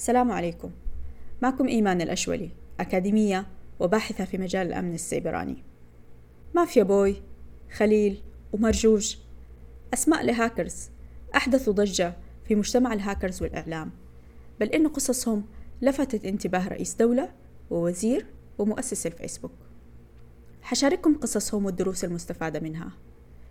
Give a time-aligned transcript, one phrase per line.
[0.00, 0.70] السلام عليكم.
[1.42, 3.46] معكم إيمان الأشولي أكاديمية
[3.80, 5.64] وباحثة في مجال الأمن السيبراني.
[6.54, 7.22] مافيا بوي
[7.72, 9.16] خليل ومرجوج.
[9.94, 10.90] أسماء لهاكرز.
[11.36, 13.90] أحدثوا ضجة في مجتمع الهاكرز والإعلام.
[14.60, 15.44] بل إن قصصهم
[15.82, 17.32] لفتت انتباه رئيس دولة
[17.70, 18.26] ووزير
[18.58, 19.52] ومؤسس الفيسبوك.
[20.62, 22.92] حشارككم قصصهم والدروس المستفادة منها.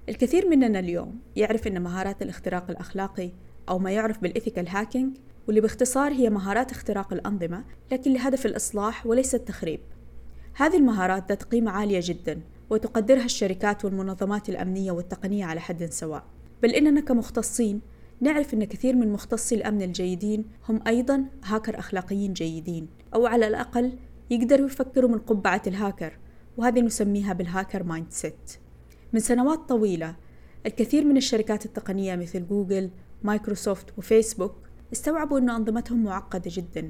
[0.10, 3.32] الكثير مننا اليوم يعرف أن مهارات الاختراق الأخلاقي
[3.70, 5.18] أو ما يعرف بال ethical hacking
[5.50, 9.80] واللي باختصار هي مهارات اختراق الأنظمة لكن لهدف الإصلاح وليس التخريب.
[10.54, 16.24] هذه المهارات ذات قيمة عالية جدا وتقدرها الشركات والمنظمات الأمنية والتقنية على حد سواء.
[16.64, 17.82] بل إننا كمختصين
[18.22, 23.94] نعرف أن كثير من مختصي الأمن الجيدين هم أيضا هاكر أخلاقيين جيدين أو على الأقل
[24.30, 26.18] يقدروا يفكروا من قبعة الهاكر
[26.58, 28.52] وهذه نسميها بال hacker mindset
[29.14, 30.16] من سنوات طويلة
[30.66, 32.90] الكثير من الشركات التقنية مثل جوجل
[33.24, 36.90] مايكروسوفت وفيسبوك استوعبوا أن أنظمتهم معقدة جدا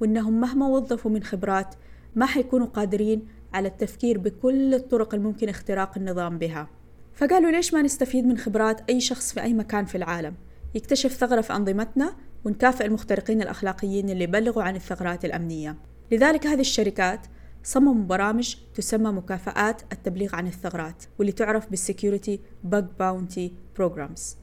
[0.00, 1.74] وأنهم مهما وظفوا من خبرات
[2.14, 6.68] ما حيكونوا قادرين على التفكير بكل الطرق الممكن اختراق النظام بها.
[7.14, 10.34] فقالوا ليش ما نستفيد من خبرات أي شخص في أي مكان في العالم؟
[10.74, 15.76] يكتشف ثغرة في أنظمتنا ونكافئ المخترقين الأخلاقيين اللي بلغوا عن الثغرات الأمنية.
[16.12, 17.26] لذلك هذه الشركات
[17.64, 24.36] صمموا برامج تسمى مكافآت التبليغ عن الثغرات واللي تعرف بال security bug bounty programs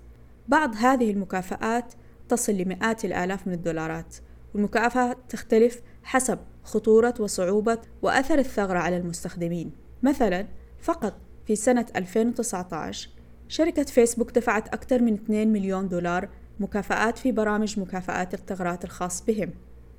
[0.47, 1.93] بعض هذه المكافآت
[2.30, 4.16] تصل لمئات الآلاف من الدولارات.
[4.53, 9.71] والمكافأة تختلف حسب خطورة وصعوبة وأثر الثغرة على المستخدمين.
[10.03, 10.47] مثلا
[10.80, 11.13] فقط
[11.45, 13.09] في سنة 2019
[13.47, 19.52] شركة فيسبوك دفعت أكثر من 2 مليون دولار مكافآت في برامج مكافآت الثغرات الخاص بهم.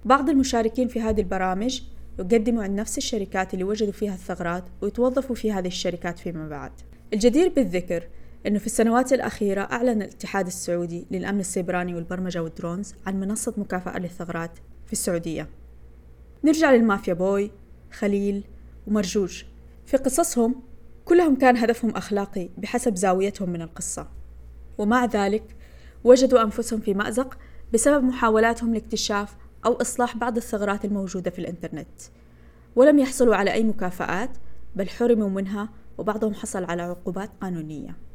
[0.05, 1.83] بعض المشاركين في هذه البرامج
[2.19, 6.73] يقدموا على نفس الشركات اللي وجدوا فيها الثغرات ويتوظفوا في هذه الشركات فيما بعد.
[7.13, 8.09] الجدير بالذكر
[8.47, 14.59] أنه في السنوات الأخيرة أعلن الاتحاد السعودي للأمن السيبراني والبرمجة والدرونز عن منصة مكافأة للثغرات
[14.87, 15.49] في السعودية.
[16.45, 17.51] نرجع للمافيا بوي
[17.93, 18.45] خليل
[18.87, 19.45] ومرجوج.
[19.87, 20.63] في قصصهم
[21.05, 24.09] كلهم كان هدفهم أخلاقي بحسب زاويتهم من القصة.
[24.79, 25.57] ومع ذلك
[26.05, 27.39] وجدوا أنفسهم في مأزق
[27.75, 29.37] بسبب محاولاتهم لاكتشاف
[29.67, 32.01] أو إصلاح بعض الثغرات الموجودة في الإنترنت.
[32.77, 34.31] ولم يحصلوا على أي مكافآت
[34.77, 38.10] بل حرموا منها وبعضهم حصل على عقوبات قانونية.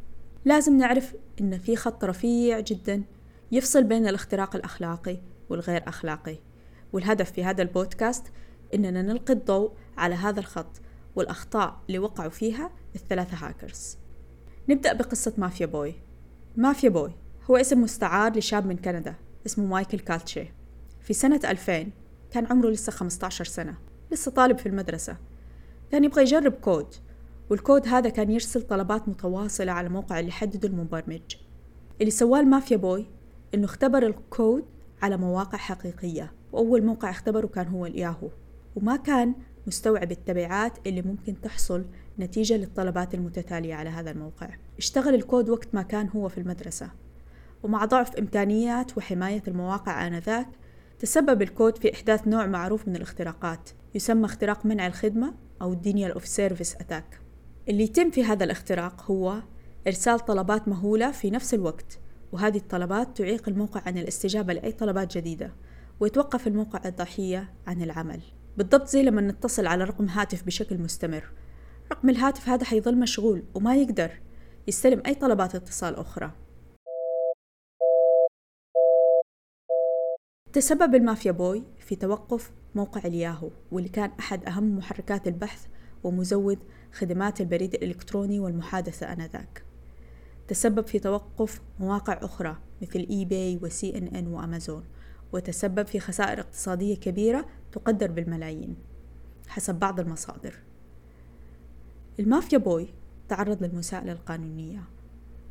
[0.45, 3.03] لازم نعرف إن في خط رفيع جدا
[3.51, 5.17] يفصل بين الاختراق الأخلاقي
[5.49, 6.37] والغير أخلاقي.
[6.93, 8.23] والهدف في هذا البودكاست
[8.73, 10.81] إننا نلقي الضوء على هذا الخط
[11.15, 13.97] والأخطاء اللي وقعوا فيها الثلاثة هاكرز.
[14.69, 15.95] نبدأ بقصة مافيا بوي.
[16.57, 17.11] مافيا بوي
[17.49, 20.45] هو اسم مستعار لشاب من كندا اسمه مايكل كالتشي.
[21.01, 21.87] في سنة 2000
[22.31, 23.77] كان عمره لسه 15 سنة
[24.11, 25.17] لسه طالب في المدرسة.
[25.91, 26.95] كان يبغى يجرب كود.
[27.49, 31.35] والكود هذا كان يرسل طلبات متواصلة على موقع اللي حدده المبرمج.
[32.01, 33.05] اللي سواه المافيا بوي
[33.53, 34.65] إنه اختبر الكود
[35.01, 38.29] على مواقع حقيقية وأول موقع اختبره كان هو الياهو.
[38.75, 39.35] وما كان
[39.67, 41.85] مستوعب التبعات اللي ممكن تحصل
[42.19, 44.49] نتيجة للطلبات المتتالية على هذا الموقع.
[44.77, 46.91] اشتغل الكود وقت ما كان هو في المدرسة.
[47.63, 50.47] ومع ضعف إمكانيات وحماية المواقع آنذاك
[50.99, 56.23] تسبب الكود في إحداث نوع معروف من الاختراقات يسمى اختراق منع الخدمة أو Denial of
[56.23, 57.24] Service Attack.
[57.69, 59.41] اللي يتم في هذا الاختراق هو
[59.87, 61.99] إرسال طلبات مهولة في نفس الوقت
[62.31, 65.53] وهذه الطلبات تعيق الموقع عن الاستجابة لأي طلبات جديدة
[65.99, 68.21] ويتوقف الموقع الضحية عن العمل.
[68.57, 71.31] بالضبط زي لما نتصل على رقم هاتف بشكل مستمر.
[71.91, 74.11] رقم الهاتف هذا حيظل مشغول وما يقدر
[74.67, 76.31] يستلم أي طلبات اتصال أخرى.
[80.53, 85.67] تسبب المافيا بوي في توقف موقع الياهو واللي كان أحد أهم محركات البحث
[86.05, 86.59] ومزود
[86.93, 89.63] خدمات البريد الإلكتروني والمحادثة آنذاك.
[90.47, 94.83] تسبب في توقف مواقع أخرى مثل إي باي وسي إن إن وأمازون
[95.33, 98.75] وتسبب في خسائر اقتصادية كبيرة تقدر بالملايين
[99.47, 100.55] حسب بعض المصادر.
[102.19, 102.87] المافيا بوي
[103.29, 104.83] تعرض للمساءلة القانونية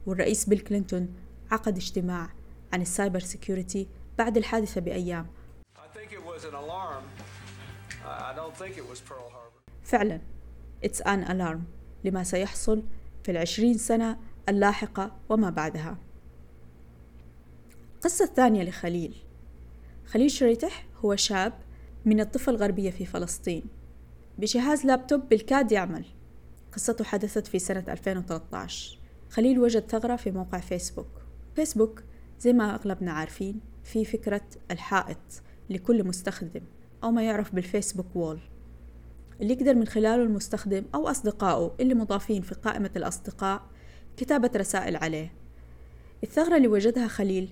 [0.07, 1.15] والرئيس بيل كلينتون
[1.51, 2.31] عقد اجتماع
[2.73, 3.89] عن ال cyber security
[4.19, 5.27] بعد الحادثة بأيام.
[9.83, 10.21] فعلا
[10.85, 11.61] It's an alarm
[12.05, 12.83] لما سيحصل
[13.23, 15.99] في العشرين سنة اللاحقة وما بعدها.
[17.95, 19.15] القصة الثانية لخليل.
[20.07, 21.53] خليل شريتح هو شاب
[22.05, 23.63] من الضفة الغربية في فلسطين.
[24.39, 26.05] بجهاز لابتوب بالكاد يعمل.
[26.73, 28.99] قصته حدثت في سنة 2013
[29.31, 31.23] خليل وجد ثغرة في موقع فيسبوك.
[31.57, 32.03] فيسبوك
[32.41, 36.63] زي ما أغلبنا عارفين في فكرة الحائط لكل مستخدم
[37.05, 38.41] أو ما يعرف بالفيسبوك وول.
[39.41, 43.63] اللي يقدر من خلاله المستخدم أو أصدقائه اللي مضافين في قائمة الأصدقاء
[44.17, 45.33] كتابة رسائل عليه.
[46.23, 47.49] الثغرة اللي وجدها خليل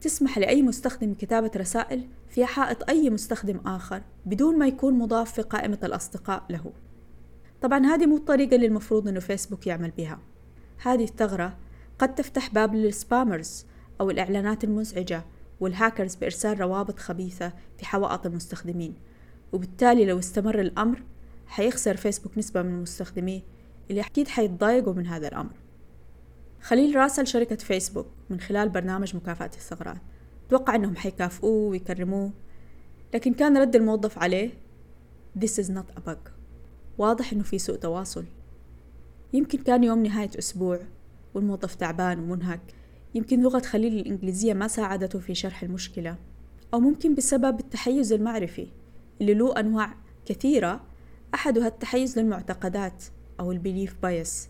[0.00, 5.42] تسمح لأي مستخدم كتابة رسائل في حائط أي مستخدم آخر بدون ما يكون مضاف في
[5.42, 6.72] قائمة الأصدقاء له.
[7.62, 10.18] طبعا هذه مو الطريقة اللي المفروض أنه فيسبوك يعمل بها.
[10.82, 11.56] هذه الثغرة
[11.98, 13.66] قد تفتح باب للسبامرز
[14.00, 15.24] أو الإعلانات المزعجة
[15.60, 18.94] والهاكرز بإرسال روابط خبيثة في حوائط المستخدمين.
[19.52, 21.02] وبالتالي لو استمر الأمر
[21.46, 23.42] حيخسر فيسبوك نسبة من المستخدمين
[23.90, 25.54] اللي أكيد حيتضايقوا من هذا الأمر.
[26.60, 30.00] خليل راسل شركة فيسبوك من خلال برنامج مكافأة الثغرات.
[30.48, 32.30] توقع أنهم حيكافئوه ويكرموه
[33.14, 34.50] لكن كان رد الموظف عليه
[35.38, 36.30] This is not a bug.
[36.98, 38.24] واضح أنه في سوء تواصل.
[39.32, 40.80] يمكن كان يوم نهاية أسبوع
[41.34, 42.60] والموظف تعبان ومنهك.
[43.14, 46.16] يمكن لغة خليل الإنجليزية ما ساعدته في شرح المشكلة
[46.74, 48.68] أو ممكن بسبب التحيز المعرفي
[49.20, 49.94] اللي له أنواع
[50.26, 50.85] كثيرة
[51.36, 53.04] أحدها التحيز للمعتقدات
[53.40, 54.48] أو ال belief bias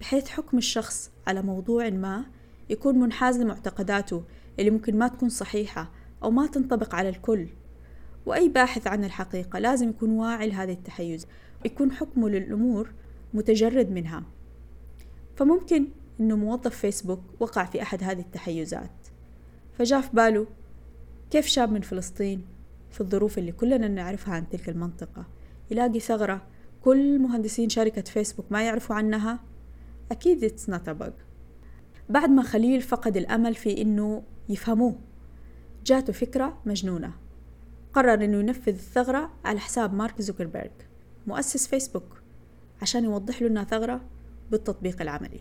[0.00, 2.24] بحيث حكم الشخص على موضوع ما
[2.70, 4.22] يكون منحاز لمعتقداته
[4.58, 5.90] اللي ممكن ما تكون صحيحة
[6.22, 7.46] أو ما تنطبق على الكل.
[8.26, 11.26] وأي باحث عن الحقيقة لازم يكون واعي لهذا التحيز
[11.64, 12.90] ويكون حكمه للأمور
[13.34, 14.22] متجرد منها.
[15.36, 15.88] فممكن
[16.20, 18.90] إنه موظف فيسبوك وقع في أحد هذه التحيزات.
[19.78, 20.46] فجاء في باله
[21.30, 22.44] كيف شاب من فلسطين
[22.90, 25.24] في الظروف اللي كلنا نعرفها عن تلك المنطقة؟
[25.72, 26.46] يلاقي ثغرة.
[26.82, 29.40] كل مهندسين شركة فيسبوك ما يعرفوا عنها؟
[30.10, 31.12] أكيد it's not a bug.
[32.08, 34.98] بعد ما خليل فقد الأمل في إنه يفهموه
[35.86, 37.12] جاته فكرة مجنونة.
[37.92, 40.70] قرر إنه ينفذ الثغرة على حساب مارك زوكربيرج
[41.26, 42.22] مؤسس فيسبوك
[42.82, 44.00] عشان يوضح له إنها ثغرة
[44.50, 45.40] بالتطبيق العملي.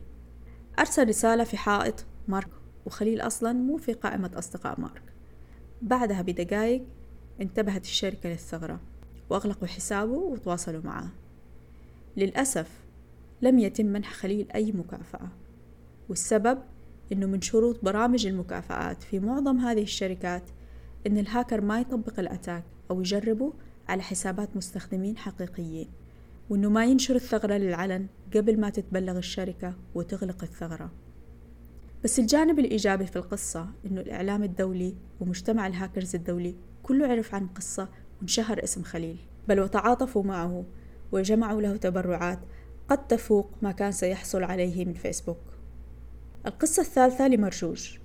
[0.80, 2.50] أرسل رسالة في حائط مارك
[2.86, 5.04] وخليل أصلا مو في قائمة أصدقاء مارك.
[5.82, 6.84] بعدها بدقايق
[7.42, 8.80] انتبهت الشركة للثغرة.
[9.32, 11.10] وأغلقوا حسابه وتواصلوا معه.
[12.18, 12.68] للأسف
[13.42, 15.28] لم يتم منح خليل أي مكافأة
[16.10, 16.60] والسبب
[17.12, 20.44] إنه من شروط برامج المكافآت في معظم هذه الشركات
[21.08, 23.54] إن الهاكر ما يطبق الأتاك أو يجربه
[23.90, 25.88] على حسابات مستخدمين حقيقيين
[26.50, 30.92] وإنه ما ينشر الثغرة للعلن قبل ما تتبلغ الشركة وتغلق الثغرة.
[32.04, 37.90] بس الجانب الإيجابي في القصة إنه الإعلام الدولي ومجتمع الهاكرز الدولي كله عرف عن القصة
[38.22, 40.66] وانشهر اسم خليل بل وتعاطفوا معه
[41.12, 42.40] وجمعوا له تبرعات
[42.90, 45.38] قد تفوق ما كان سيحصل عليه من فيسبوك.
[46.46, 47.98] القصة الثالثة لمرجوج.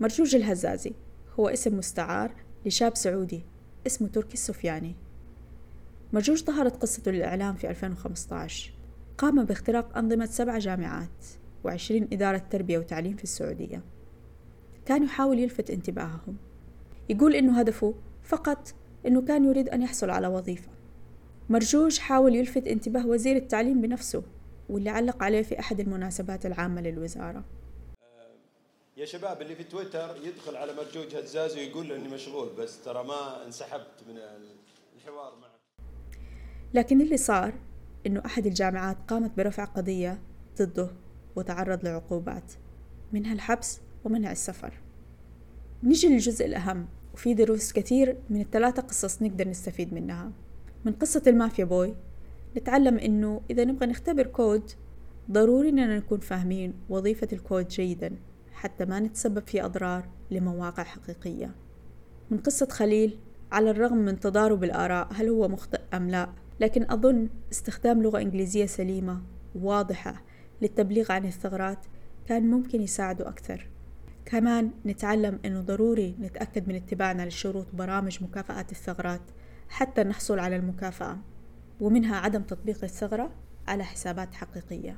[0.00, 0.92] مرجوج الهزازي
[1.40, 2.32] هو اسم مستعار
[2.66, 3.42] لشاب سعودي
[3.86, 4.94] اسمه تركي السفياني.
[6.12, 8.72] مرجوج ظهرت قصته للإعلام في 2015
[9.18, 11.24] قام باختراق أنظمة سبع جامعات
[11.64, 13.82] وعشرين إدارة تربية وتعليم في السعودية.
[14.86, 16.36] كان يحاول يلفت انتباههم.
[17.08, 18.74] يقول إنه هدفه فقط
[19.06, 20.68] إنه كان يريد أن يحصل على وظيفة.
[21.48, 24.22] مرجوج حاول يلفت انتباه وزير التعليم بنفسه
[24.68, 27.44] واللي علق عليه في أحد المناسبات العامة للوزارة.
[28.96, 33.04] يا شباب اللي في تويتر يدخل على مرجوج هزاز ويقول له إني مشغول بس ترى
[33.04, 34.16] ما انسحبت من
[34.96, 35.50] الحوار معه.
[36.74, 37.52] لكن اللي صار
[38.06, 40.22] إنه أحد الجامعات قامت برفع قضية
[40.58, 40.90] ضده
[41.36, 42.52] وتعرض لعقوبات
[43.12, 44.72] منها الحبس ومنع السفر.
[45.82, 46.88] نيجي للجزء الأهم.
[47.16, 50.32] وفي دروس كثير من الثلاثة قصص نقدر نستفيد منها.
[50.84, 51.94] من قصة المافيا بوي
[52.56, 54.70] نتعلم إنه إذا نبغى نختبر كود
[55.30, 58.16] ضروري إننا نكون فاهمين وظيفة الكود جيدا
[58.52, 61.54] حتى ما نتسبب في أضرار لمواقع حقيقية.
[62.30, 63.18] من قصة خليل
[63.52, 66.28] على الرغم من تضارب الآراء هل هو مخطئ أم لا؟
[66.60, 69.22] لكن أظن استخدام لغة إنجليزية سليمة
[69.54, 70.22] واضحة
[70.62, 71.78] للتبليغ عن الثغرات
[72.26, 73.75] كان ممكن يساعده أكثر.
[74.26, 79.20] كمان نتعلم أنه ضروري نتأكد من اتباعنا لشروط برامج مكافأة الثغرات
[79.68, 81.18] حتى نحصل على المكافأة
[81.80, 83.30] ومنها عدم تطبيق الثغرة
[83.68, 84.96] على حسابات حقيقية.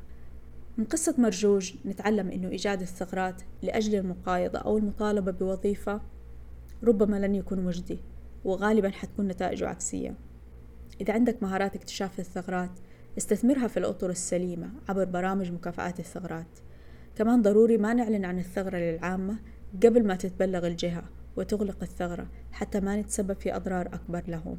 [0.79, 6.01] من قصة مرجوج نتعلم أنه إيجاد الثغرات لأجل المقايضة أو المطالبة بوظيفة
[6.85, 7.99] ربما لن يكون مجدي
[8.45, 10.15] وغالبا حتكون نتائجه عكسية.
[11.01, 12.71] إذا عندك مهارات اكتشاف الثغرات
[13.19, 16.59] استثمرها في الأطر السليمة عبر برامج مكافآت الثغرات.
[17.19, 19.39] كمان ضروري ما نعلن عن الثغرة للعامة
[19.85, 21.05] قبل ما تتبلغ الجهة
[21.37, 24.59] وتغلق الثغرة حتى ما نتسبب في أضرار أكبر لهم.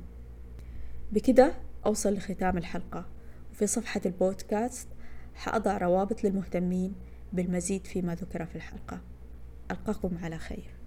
[1.12, 1.54] بكده
[1.86, 3.06] أوصل لختام الحلقة.
[3.52, 4.88] وفي صفحة البودكاست
[5.36, 6.96] حأضع روابط للمهتمين
[7.34, 9.02] بالمزيد فيما ذكر في الحلقة.
[9.72, 10.79] ألقاكم على خير.